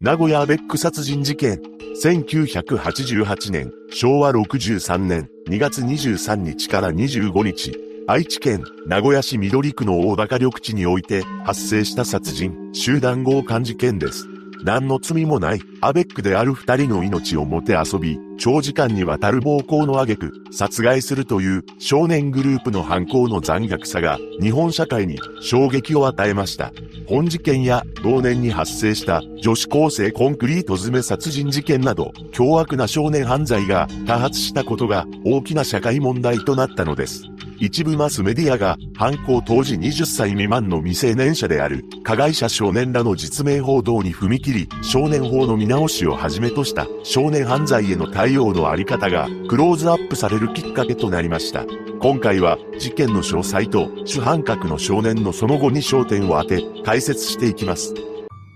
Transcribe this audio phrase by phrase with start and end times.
[0.00, 1.60] 名古屋アベック殺人事件。
[2.00, 7.76] 1988年、昭和63年2月23日から25日、
[8.06, 14.28] 愛知県名古屋市緑区の大高緑地において発生した殺人、集団強姦事件です。
[14.64, 26.72] 何の罪もないアベックである二人の命をもて遊び、長時間にわたる暴行の挙句、殺害するという少年グループの犯行の残虐さが日本社会に衝撃を与えました。
[27.08, 37.24] 本事件や同年に発生した女子高生コンクリート詰め殺人事件など、凶悪な少年犯罪が多発したことが大きな社会問題となったのです。
[37.60, 51.64] 一部マスメディアが犯行当時20歳未満の未成年者である加害者少年らの実名報道に踏み切り、少年法の見直しをはじめとした少年犯罪への対応のあり方がクローズアップされるきっかけとなりました。
[52.00, 57.92] 今回は事件の詳細と主犯格の少年のその後に焦点を当て解説していきます。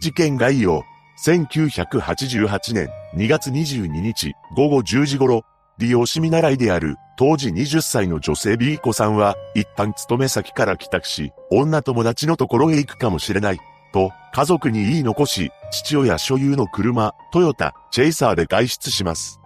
[0.01, 0.85] 事件概要。
[1.25, 5.45] 1988年2月22日午後10時頃、
[5.79, 13.59] 利用し見習いである当時20歳の女性 B 子さんは、一旦勤め先から帰宅し、女友達のところへ行くかもしれない、
[13.93, 19.41] と、家族に言い残し、父親所有の車、トヨタ、チェイサーで外出します。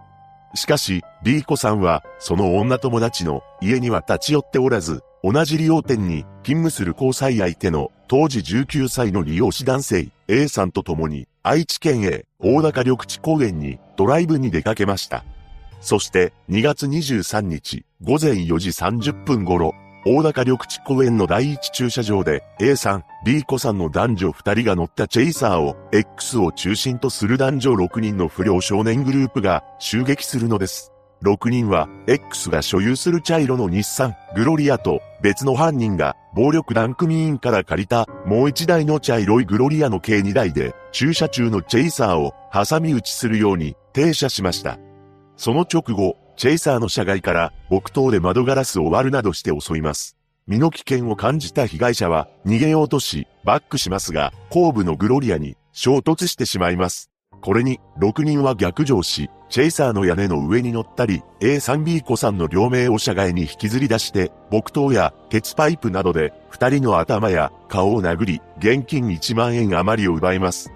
[0.55, 15.25] しかし、B 子さんは、その女友達の家には立ち寄っておらず、同じ利用店に勤務する交際相手の当時19歳の利用師男性 A さんと共に愛知県へ大高緑地公園にドライブに出かけました。
[15.79, 19.73] そして2月23日午前4時30分頃、
[20.05, 30.93] 大高緑地公園の第一駐車場で A さん、B 子さんの男女2人が乗ったチェイサーを X を中心とする男女6人の不良少年グループが襲撃するのです。
[31.23, 44.77] 6人は X が所有する茶色の日産、グロリアと別の犯人が暴力団組員から借りたもう一台の茶色いグロリアの計2台で駐車中のチェイサーを挟み撃ちするように停車しました。
[45.37, 50.17] その直後、チェイサーの車外から木刀で窓ガラスを割るなどして襲います。
[50.47, 57.11] 身の危険を感じた被害者は逃げようとし、バックしますが、後部のグロリアに衝突してしまいます。
[57.41, 70.71] これに、6人は逆上し、チェイサーの屋根の上に乗ったり、A3B 子さんの両名を車外に引きずり出して、木刀や鉄パイプなどで、二人の頭や顔を殴り、現金1万円余りを奪います。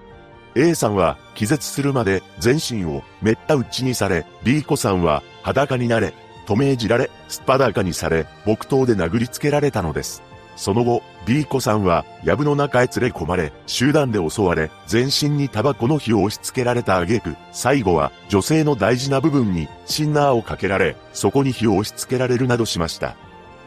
[0.55, 6.13] A さんは気絶するまで全身をめった打ちにされ、B 子さんは裸になれ、
[6.45, 10.21] と命じられ、すっぱだかにされ、木刀で殴りつけられたのです。
[10.57, 23.15] その後、B 子さんは、藪の中へ連れ込まれ、集団で襲われ、全身にタバコの火を押し付けられた挙句、最後は、女性の大事な部分に、シンナーをかけられ、そこに火を押し付けられるなどしました。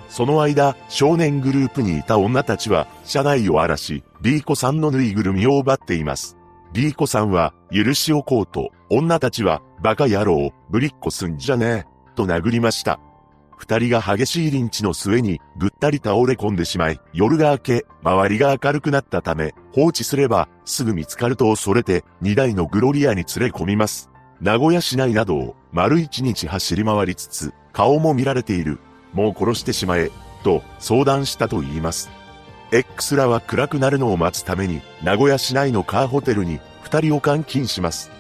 [0.09, 6.37] その間、少年グループにいた女たちは、車内を荒らし、B 子さんのぬいぐるみを奪っています。
[6.75, 12.99] リーコさんは、許しをこうと、女たちは、バカ野郎、ぶりっこすんじゃねえ、と殴りました。
[13.57, 24.11] 二人が激しいリンチの末に、ぐったり倒れ込んでしまい、夜が明け、周りが明るくなったため、放置すれば、すぐ見つかると恐れて、二台のグロリアに連れ込みます。
[24.41, 28.81] 名古屋市内などを、丸一日走り回りつつ、顔も見られている。
[29.13, 30.11] もう殺してしまえ、
[30.43, 32.11] と相談したと言います。
[32.73, 38.11] X らは暗くなるのを待つために、名古屋市内のカーホテルに二人を監禁します。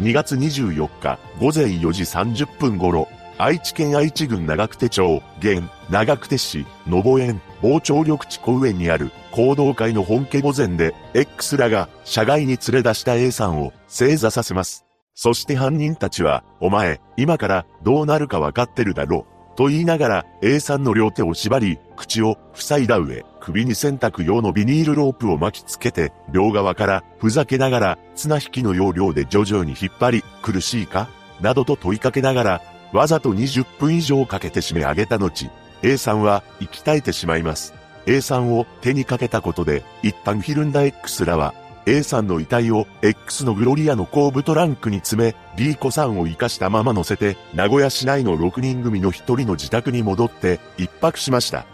[0.00, 14.84] 2月24日午前4時30分頃、愛知県愛知郡長久手町、現、長久手市、野保園、傍聴緑地公園にある行動会の本家御前で、X らが社外に連れ出した A さんを正座させます。
[15.14, 19.29] そして犯人たちは、お前、今からどうなるかわかってるだろう。
[19.56, 31.08] と言いながら A さんの両手を縛り、口を塞いだ上、首に洗濯用のビニールロープを巻きつけて、両側からふざけながら綱引きの要領で徐々に引っ張り、苦しいか
[31.40, 32.62] などと問いかけながら、
[32.92, 35.50] わざと20分以上かけて締め上げた後、
[35.82, 37.74] A さんは息絶えてしまいます。
[38.06, 41.54] A さんを手にかけたことで、一旦ひるんだ X らは
[41.86, 51.66] A さんの遺体を X のグロリアの後部トランクに詰め、B 子さんを生かしたまま乗せて、名古屋市内の6人組の1人の自宅に戻って一泊しました。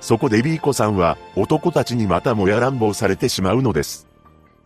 [0.00, 4.06] そこで B 子さんは男たちにまたもや乱暴されてしまうのです。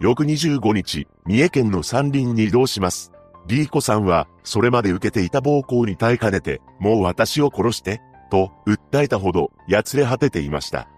[0.00, 3.12] 翌25日、三重県の山林に移動します。
[3.46, 8.00] B 子さんは、それまで受けていた暴行に耐えかねて、もう私を殺して、
[8.30, 10.88] と訴えたほど、やつれ果てていました。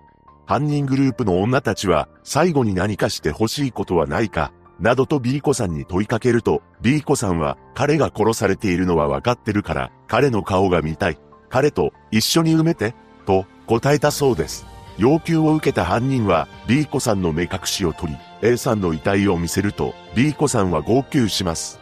[0.46, 11.18] 犯人グループの女たちは、最後に何かして欲しいことはないか、などと B 子さんに問いかけると、B 子さんは、彼が殺されているのは分かってるから、彼の顔が見たい。
[11.48, 12.94] 彼と一緒に埋めて、
[13.26, 14.66] と答えたそうです。
[14.98, 21.80] 要求を受けた犯人は B 子さんの目隠しを取り、A さんの遺体を見せると B 子さんは号泣します。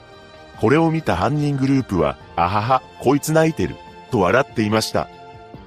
[0.60, 3.76] これを見た犯人グループは、あはは、こいつ泣いてる、
[4.10, 5.08] と笑っていました。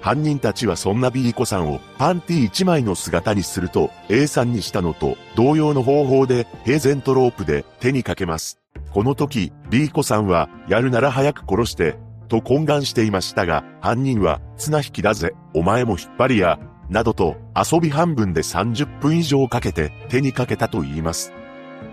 [0.01, 8.59] 犯人たちはそんな B 子さんをパンティ1枚の姿にすると A さんにしたのと同様の方法で平然とロープで手にかけます。
[8.91, 11.97] この時 B 子さんはやるなら早く殺して
[12.27, 16.59] と懇願していましたが犯人は綱引きだぜお前も引っ張りや
[16.89, 21.33] などと遊び半分で30分以上かけて手にかけたと言います。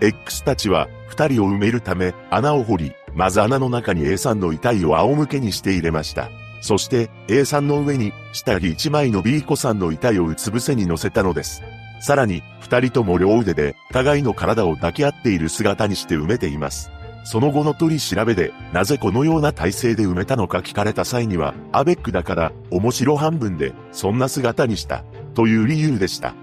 [0.01, 6.29] X たちは二人を埋めるため穴を掘り、まず穴の中に A さんの遺体を仰向けにして入れました。
[6.61, 11.61] そして A さんの上に下着一枚の B 子さんの遺体をうつ伏せに乗せたのです。
[11.99, 16.91] さらに二人とも両腕で互いの体を抱き合っている姿にして埋めています。
[17.23, 25.03] その後の取り調べで、なぜこのような体勢で埋めたのか聞かれた際には、アベックだから面白半分でそんな姿にした、
[25.35, 26.33] という理由でした。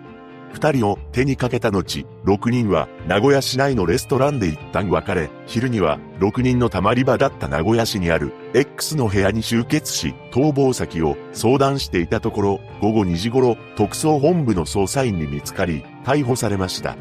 [0.52, 16.96] 二人を手にかけた後、六人は名古屋市内のレストランで一旦別れ、昼には六人の溜まり場だった名古屋市にある X の部屋に集結し、逃亡先を相談していたところ、午後2時頃、特捜本部の捜査員に見つかり、逮捕されました。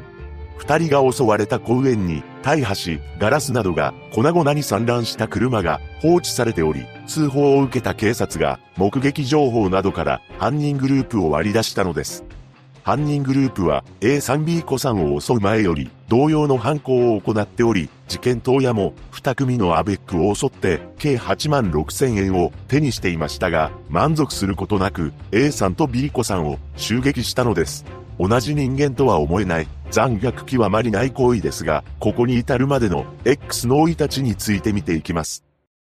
[0.57, 12.26] 二人が襲われた公園に、大破し、ガラスなどが粉々に散乱した車が放置されており、通報を受けた警察が目撃情報などから犯人グループを割り出したのです。
[12.87, 27.83] 犯人グループは A3B 子さんを襲う前より同様の犯行を行っており、事件当夜も2組のアベックを襲って計8万6千円を手にしていましたが、満足することなく A さんと B 子さんを襲撃したのです。
[28.21, 35.43] 同じ人間とは思えない残虐極まりない行為ですが、ここに至るまでの X の生い立ちについて見ていきます。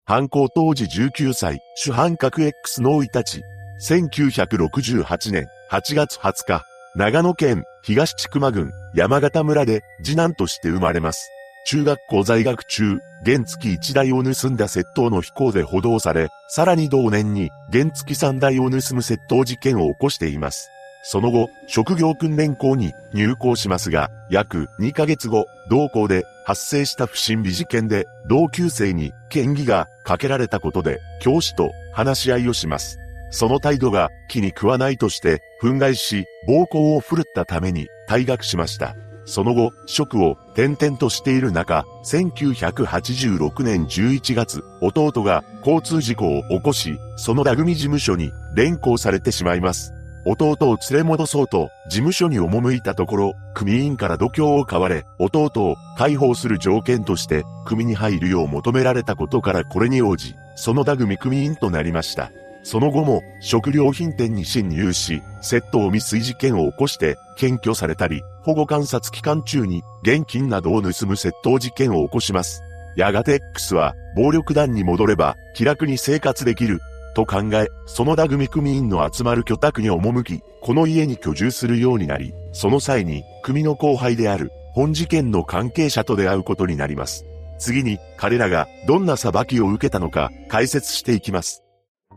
[0.06, 3.42] 犯行当時19歳、主犯格 X の生い立ち。
[3.82, 6.64] 1968年8月20日、
[6.96, 11.28] 長野県東千曲郡山形村で次男として生まれます。
[11.66, 20.70] 中学校在学中、原付1台を盗んだ窃盗の飛行で補導され、さらに同年に原付3台を盗む窃盗事件を起こしています。
[21.02, 33.00] その後、職業訓練校に入校しますが、約2ヶ月後、同校で発生した不審火事件で、同級生に嫌疑がかけられたことで、教師と話し合いをします。
[33.34, 38.96] その態度が気に食わないとして憤慨し暴行を振るったために退学しました。
[39.26, 49.94] その後、職を転々としている中、1986年11月、弟が交通事故を起こし、そのラグミ事務所に連行されてしまいます。
[50.26, 62.32] 弟を連れ戻そうと事務所に赴いたところ、組員から度胸を買われ、弟を解放する条件として組に入るよう求められたことからこれに応じ、そのダグミ組員となりました。
[62.64, 72.62] その後も食料品店に侵入し、窃盗未遂事件を起こして検挙されたり、保護観察期間中に現金などを盗む窃盗事件を起こします。
[72.96, 76.80] やがて X は暴力団に戻れば気楽に生活できる
[77.16, 87.26] と考え、そのダグミ組員の集まる居宅に赴き、この家に居住するようになり、その際に組の後輩である本事件の関係者と出会うことになります。
[87.60, 91.63] 次に彼らがどんな裁きを受けたのか解説していきます。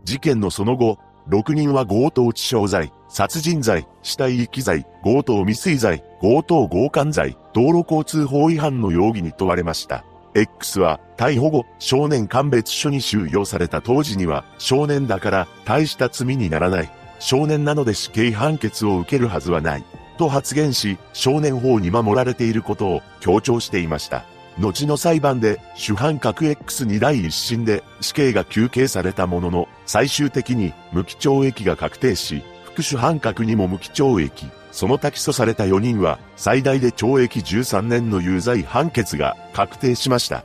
[0.06, 0.98] 事件のその後、
[1.28, 10.04] 6人は強盗致傷罪、殺人罪、死体遺棄罪、強盗未遂罪、強盗強姦罪、道路交通法違反の容疑に問われました。
[10.36, 16.90] X は逮捕後、少年鑑別所に収容された当時には、少年だから大した罪にならない。
[17.18, 19.84] 少年なので死刑判決を受けるはずはない。
[20.18, 24.24] と発言し、少年法に守られていることを強調していました。
[24.58, 40.44] 後の裁判で主犯格 X に第一審で死刑が求刑されたものの、最終的に無期懲役が確定し、副主犯格にも無期懲役、その他起訴された4人は最大で懲役13年の有罪判決が確定しました。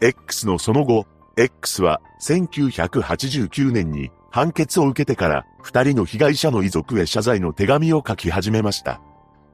[0.00, 1.06] X のその後、
[1.36, 9.00] X は1989年に判決を受けてから2人の被害者の遺族へ謝罪の手紙を書き始めました。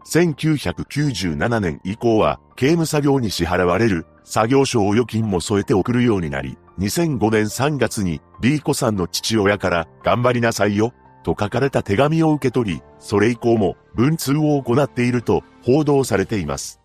[0.05, 10.93] 1997年以降は刑務作業に支払われる作業所を預金も添えて送るようになり、2005年3月に B 子さんの父親から頑張りなさいよ
[11.23, 16.81] と書かれた手紙を受け取り、それ以降も文通を行っていると報道されています。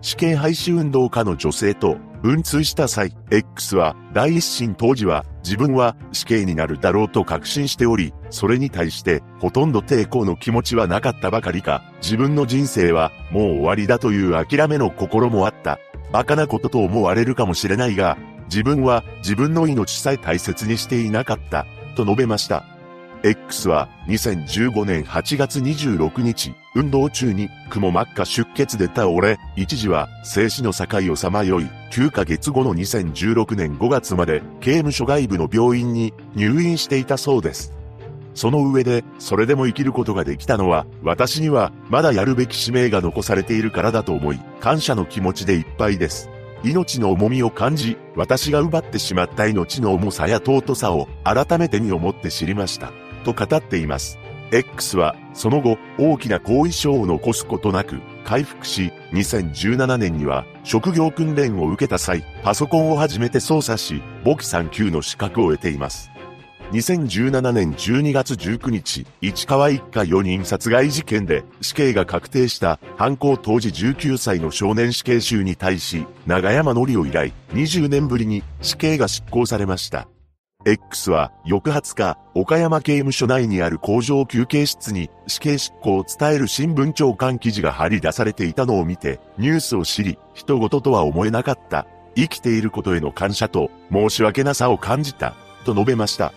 [0.00, 15.78] 死刑廃止運動家の女性と文通した際、X は第一審当時は自分は死刑になるだろうと確信しており、それに対してほとんど抵抗の気持ちはなかったばかりか、自分の人生はもう終わりだという諦めの心もあった。
[16.08, 22.64] 馬鹿なことと思われるかもしれないが、自分は自分の命さえ大切にしていなかった、と述べました。
[23.24, 37.72] X は2015年8月26日、運動中に雲真っ赤出血で倒れ、一時は生死の境をさまよい、9ヶ月後の2016年5月まで刑務所外部の病院に入院していたそうです。
[38.34, 46.28] その上で、それでも生きることができたのは、私にはまだやるべき使命が残されているからだと思い、感謝の気持ちでいっぱいです。
[46.62, 52.92] 命の重みを感じ、私が奪ってしまった命の重さや尊さを改めてに思って知りました。
[53.24, 54.18] と語っています。
[54.52, 66.10] X は、その後、大きな後遺症を残すことなく、回復し、2017年には、職業訓練を受けた際、パソコンを初めて操作し、簿記3級の資格を得ています。
[66.72, 80.08] 2017年12月19日、市川一家4人殺害事件で死刑が確定した犯行当時19歳の少年死刑囚に対し、長山則を以来、20年ぶりに死刑が執行されました。
[80.66, 91.86] X は翌20日、岡山刑務所内にある工場休憩室に死刑執行を伝える新聞長官記事が貼り出されていたのを見て、ニュースを知り、人事とは思えなかった。
[92.16, 95.34] 生きていることへの感謝と申し訳なさを感じた。
[95.64, 96.32] と述べました。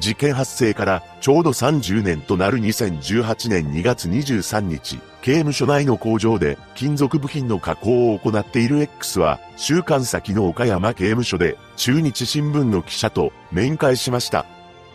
[0.00, 14.46] 事件発生からちょうど30年となる2018年2月23日、刑務所内の工場で金属部品の加工を行っている X は、週間先の岡山刑務所で中日新聞の記者と面会しました。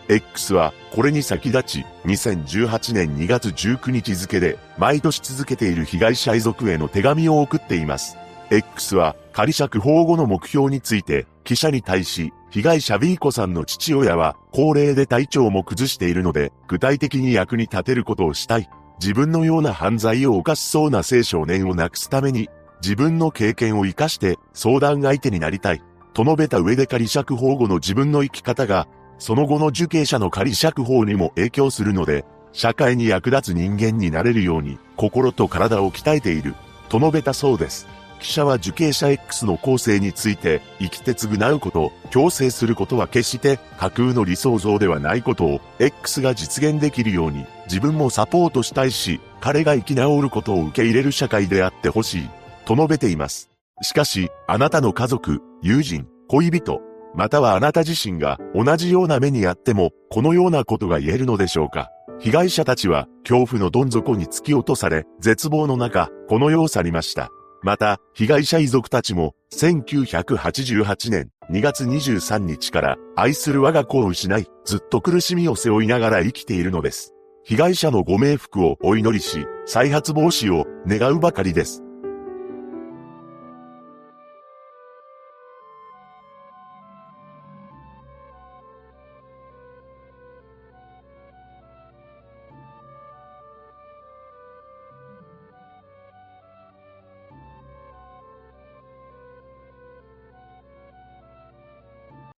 [0.10, 8.18] X はこれに先立ち2018年2月19日付で毎年続けている被害者遺族への手紙を送っています。
[8.52, 18.70] X は仮釈放後の目標について記者に対し被害者 B 子さんの父親は高齢で体調も崩しているので具体的に役に立てることをしたい。
[19.00, 22.50] 自分のような犯罪を犯しそうな青少年をなくすために
[22.82, 25.84] 自分の経験を活かして相談相手になりたい。
[26.14, 28.88] と述べた上で仮釈放後の自分の生き方が
[29.18, 32.24] その後の受刑者の仮釈放にも影響するので
[32.54, 36.56] 社会に役立つ人間になれるように心と体を鍛えている。
[36.88, 37.86] と述べたそうです。
[38.20, 52.30] 記者は受刑者 X の構成について、生きて償うこと、強制することは決して架空の理想像ではないことを X が実現できるように自分もサポートしたいし、彼が生き直ることを受け入れる社会であってほしい、
[52.66, 53.50] と述べています。
[53.82, 56.82] しかし、あなたの家族、友人、恋人、
[57.14, 67.30] またはあなた自身が同じような目にあっても、このようなことが言えるのでしょうか被害者たちは恐怖のどん底に突き落とされ、絶望の中、この世を去りました。
[67.66, 77.16] また、被害者遺族たちも、1988年2月23日から愛する我が子を失い、ずっと苦しみを背負いながら生きているのです。
[77.44, 81.82] 被害者のご冥福をお祈りし、再発防止を願うばかりです。